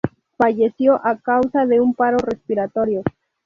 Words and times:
Falleció 0.35 0.99
a 1.05 1.15
causa 1.19 1.67
de 1.67 1.79
un 1.79 1.93
paro 1.93 2.17
respiratorio. 2.17 3.03